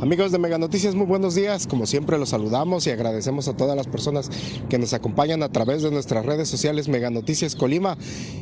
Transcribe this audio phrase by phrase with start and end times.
[0.00, 1.66] Amigos de Mega Noticias, muy buenos días.
[1.66, 4.30] Como siempre los saludamos y agradecemos a todas las personas
[4.68, 7.98] que nos acompañan a través de nuestras redes sociales Mega Noticias Colima.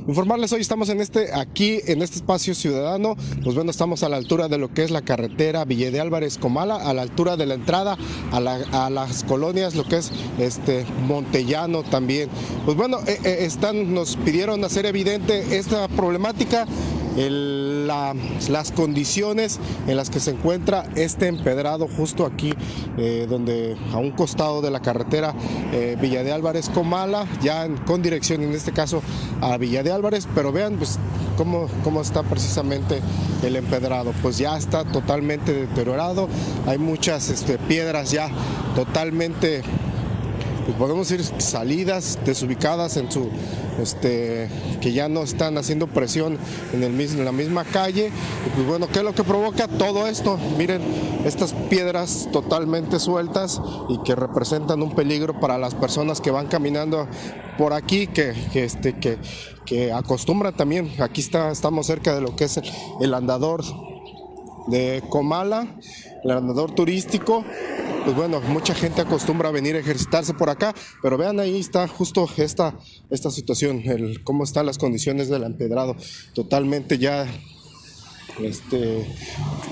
[0.07, 3.16] Informarles hoy estamos en este aquí en este espacio ciudadano.
[3.43, 6.37] Pues bueno, estamos a la altura de lo que es la carretera Ville de Álvarez
[6.37, 7.97] Comala, a la altura de la entrada
[8.33, 12.29] a, las colonias, lo que es este Montellano también.
[12.66, 16.66] Pues bueno, eh, eh, están nos pidieron hacer evidente esta problemática
[17.16, 22.52] las condiciones en las que se encuentra este empedrado justo aquí,
[22.98, 25.34] eh, donde a un costado de la carretera
[25.73, 29.02] eh, Villa de Álvarez Comala, ya con dirección en este caso
[29.41, 30.99] a Villa de Álvarez, pero vean pues
[31.37, 33.01] cómo, cómo está precisamente
[33.43, 36.29] el empedrado, pues ya está totalmente deteriorado,
[36.66, 38.29] hay muchas este, piedras ya
[38.74, 39.63] totalmente
[40.67, 43.29] pues podemos decir salidas desubicadas en su
[43.81, 44.49] este,
[44.81, 46.39] que ya no están haciendo presión
[46.73, 48.09] en, el mismo, en la misma calle.
[48.09, 50.39] Y pues bueno, ¿qué es lo que provoca todo esto?
[50.59, 50.83] Miren,
[51.25, 57.07] estas piedras totalmente sueltas y que representan un peligro para las personas que van caminando
[57.59, 59.19] por aquí, que, este, que,
[59.65, 62.61] que acostumbran también, aquí está, estamos cerca de lo que es
[63.01, 63.63] el andador
[64.67, 65.67] de Comala,
[66.25, 67.44] el andador turístico,
[68.06, 70.72] pues bueno, mucha gente acostumbra a venir a ejercitarse por acá,
[71.03, 72.78] pero vean ahí está justo esta,
[73.10, 75.97] esta situación, el, cómo están las condiciones del empedrado,
[76.32, 77.26] totalmente ya
[78.41, 79.04] este,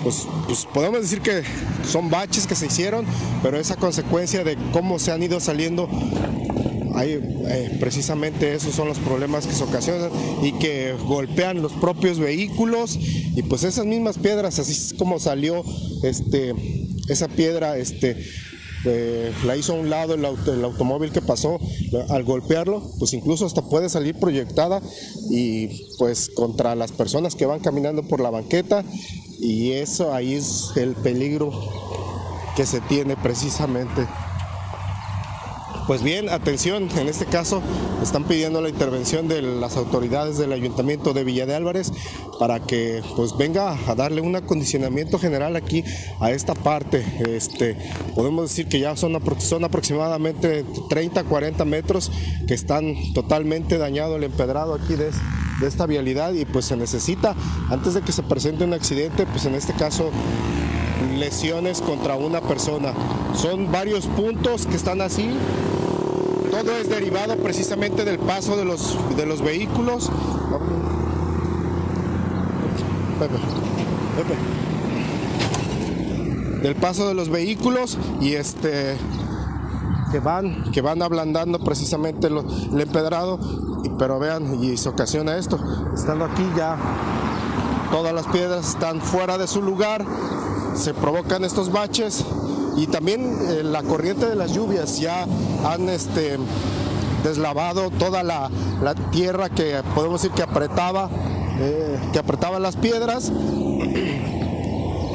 [0.02, 1.44] pues, pues, podemos decir que
[1.88, 3.06] son baches que se hicieron,
[3.40, 5.88] pero esa consecuencia de cómo se han ido saliendo,
[7.00, 10.10] eh, precisamente esos son los problemas que se ocasionan
[10.42, 15.64] y que golpean los propios vehículos y pues esas mismas piedras, así es como salió
[16.02, 18.16] este esa piedra este,
[18.86, 20.24] eh, la hizo a un lado el,
[20.64, 21.58] automóvil que pasó,
[22.10, 24.82] al golpearlo, pues incluso hasta puede salir proyectada
[25.30, 28.84] y pues contra las personas que van caminando por la banqueta
[29.40, 31.50] y eso ahí es el peligro
[32.56, 34.06] que se tiene precisamente.
[35.86, 37.60] Pues bien, atención, en este caso
[38.02, 41.92] están pidiendo la intervención de las autoridades del Ayuntamiento de Villa de Álvarez
[42.38, 45.84] para que pues venga a darle un acondicionamiento general aquí
[46.20, 47.04] a esta parte.
[47.26, 47.76] Este,
[48.14, 52.10] podemos decir que ya son, aproximadamente 30, 40 metros
[52.46, 55.10] que están totalmente dañado el empedrado aquí de,
[55.60, 57.36] de esta vialidad y pues se necesita,
[57.68, 60.10] antes de que se presente un accidente, pues en este caso
[61.18, 62.92] lesiones contra una persona.
[63.34, 65.30] Son varios puntos que están así.
[66.50, 70.10] Todo es derivado precisamente del paso de los, de los vehículos.
[76.62, 78.96] Del paso de los vehículos y este
[80.14, 83.40] que van, que van ablandando precisamente el empedrado,
[83.98, 85.58] pero vean, y se ocasiona esto,
[85.92, 86.76] estando aquí ya
[87.90, 90.04] todas las piedras están fuera de su lugar,
[90.74, 92.24] se provocan estos baches
[92.76, 95.26] y también eh, la corriente de las lluvias ya
[95.64, 96.38] han este,
[97.22, 98.50] deslavado toda la,
[99.12, 101.08] tierra que podemos decir que apretaba,
[101.58, 103.32] eh, que apretaba las piedras.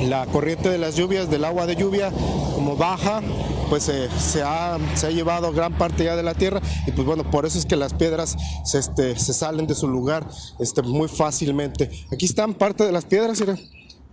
[0.08, 2.12] La corriente de las lluvias, del agua de lluvia,
[2.56, 3.22] como baja,
[3.70, 7.06] pues eh, se, ha, se, ha, llevado gran parte ya de la tierra y pues
[7.06, 10.26] bueno, por eso es que las piedras se, este, se salen de su lugar
[10.58, 11.92] este, muy fácilmente.
[12.12, 13.44] Aquí están parte de las piedras,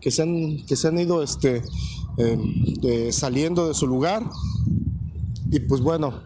[0.06, 1.62] que se han, que se han ido este,
[2.17, 4.22] em, saliendo de su lugar.
[5.50, 6.22] Y pues bueno,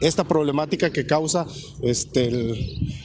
[0.00, 1.46] esta problemática que causa
[1.82, 2.56] este,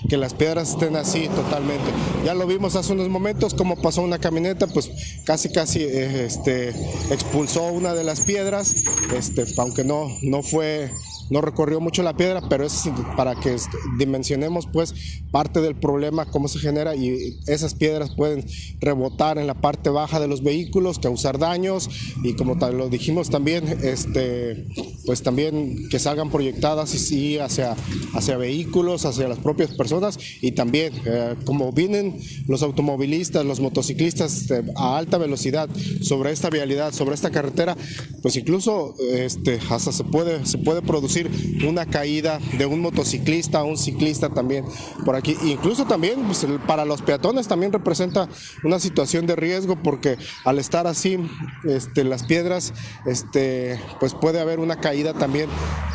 [0.09, 1.89] que las piedras estén así totalmente.
[2.25, 4.91] Ya lo vimos hace unos momentos como pasó una camioneta, pues
[5.25, 6.69] casi casi eh, este,
[7.11, 8.75] expulsó una de las piedras,
[9.15, 10.91] este, aunque no, no fue
[11.31, 12.83] no recorrió mucho la piedra, pero es
[13.15, 13.55] para que
[13.97, 14.93] dimensionemos pues
[15.31, 18.45] parte del problema, cómo se genera y esas piedras pueden
[18.81, 21.89] rebotar en la parte baja de los vehículos, causar daños
[22.21, 24.67] y como lo dijimos también, este,
[25.05, 27.77] pues también que salgan proyectadas y, hacia,
[28.13, 30.00] hacia vehículos, hacia las propias personas
[30.41, 35.69] y también eh, como vienen los automovilistas, los motociclistas este, a alta velocidad
[36.01, 37.77] sobre esta vialidad, sobre esta carretera,
[38.21, 41.29] pues incluso este, hasta se puede, se puede producir
[41.67, 44.65] una caída de un motociclista, un ciclista también
[45.05, 45.35] por aquí.
[45.43, 48.29] Incluso también pues, para los peatones también representa
[48.63, 51.17] una situación de riesgo porque al estar así
[51.63, 52.73] este, las piedras,
[53.05, 55.49] este, pues puede haber una caída también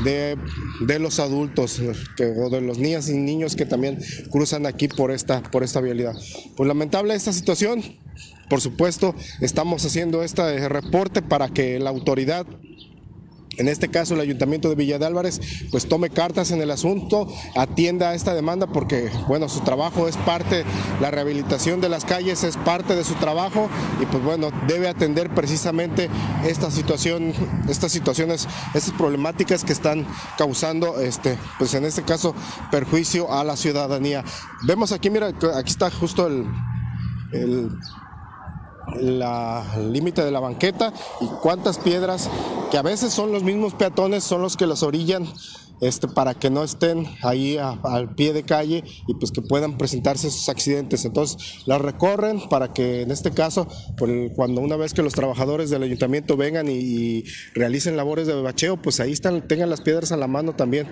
[0.05, 0.37] de
[0.81, 3.86] de los adultos o de los niñas y niños que también
[4.31, 6.15] cruzan aquí por esta, por esta vialidad.
[6.57, 7.83] Pues lamentable esta situación,
[8.49, 12.47] por supuesto, estamos haciendo este reporte para que la autoridad
[13.57, 17.29] en este caso el Ayuntamiento de Villa de Álvarez, pues tome cartas en el asunto,
[17.55, 20.65] atienda a esta demanda porque, bueno, su trabajo es parte,
[21.01, 23.69] la rehabilitación de las calles es parte de su trabajo
[24.01, 26.09] y pues bueno, debe atender precisamente
[26.47, 27.33] esta situación,
[27.69, 30.07] estas situaciones, estas problemáticas que están
[30.39, 32.35] causando, este, pues en este caso,
[32.71, 34.25] perjuicio a la ciudadanía.
[34.67, 36.47] Vemos aquí, mira, aquí está justo el,
[37.33, 37.71] el
[38.95, 42.31] la límite de la banqueta y cuántas piedras
[42.71, 45.27] que a veces son los mismos peatones son los que los orillan
[45.81, 50.29] este, para que no estén ahí al pie de calle y pues que puedan presentarse
[50.29, 51.05] esos accidentes.
[51.05, 53.69] Entonces las recorren para que en este caso,
[54.35, 57.25] cuando una vez que los trabajadores del ayuntamiento vengan y, y
[57.55, 60.89] realicen labores de bacheo, pues ahí están, tengan las piedras a la mano también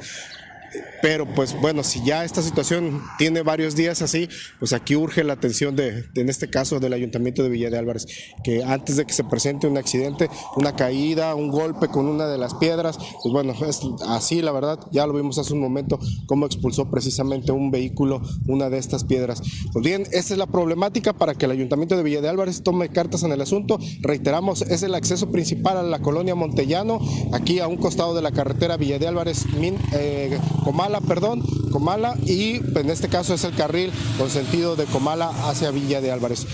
[1.03, 4.29] pero pues bueno, si ya esta situación tiene varios días así,
[4.59, 8.07] pues aquí urge la atención de, en este caso del Ayuntamiento de Villa de Álvarez,
[8.43, 12.39] que antes de que se presente un accidente, una caída, un golpe con una de
[12.39, 16.47] las piedras, pues bueno, es así la verdad, ya lo vimos hace un momento, cómo
[16.47, 19.43] expulsó precisamente un vehículo una de estas piedras.
[19.73, 22.89] Pues bien, esa es la problemática para que el Ayuntamiento de Villa de Álvarez tome
[22.89, 23.79] cartas en el asunto.
[24.01, 27.01] Reiteramos, es el acceso principal a la colonia Montellano,
[27.33, 29.45] aquí a un costado de la carretera Villa de Álvarez,
[29.93, 35.31] eh, Comala, perdón, Comala y en este caso es el carril con sentido de Comala
[35.49, 36.47] hacia Villa de Álvarez.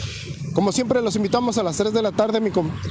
[0.53, 2.41] Como siempre los invitamos a las 3 de la tarde,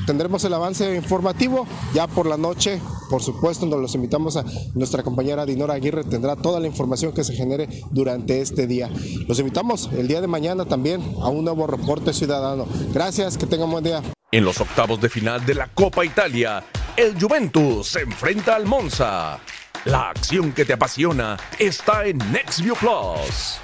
[0.07, 2.80] tendremos el avance informativo, ya por la noche,
[3.10, 4.45] por supuesto, nos los invitamos a
[4.75, 8.89] nuestra compañera Dinora Aguirre, tendrá toda la información que se genere durante este día.
[9.27, 12.65] Los invitamos el día de mañana también a un nuevo reporte ciudadano.
[12.94, 14.01] Gracias, que tengan buen día.
[14.31, 16.63] En los octavos de final de la Copa Italia,
[16.95, 19.38] el Juventus se enfrenta al Monza.
[19.85, 23.59] La acción que te apasiona está en Nextview Plus.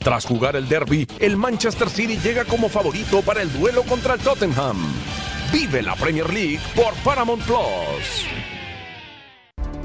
[0.00, 4.20] Tras jugar el derby, el Manchester City llega como favorito para el duelo contra el
[4.20, 4.76] Tottenham.
[5.52, 8.26] Vive la Premier League por Paramount Plus.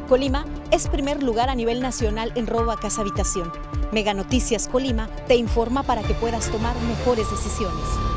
[0.09, 3.51] Colima es primer lugar a nivel nacional en robo a casa habitación.
[3.91, 8.16] Mega Noticias Colima te informa para que puedas tomar mejores decisiones.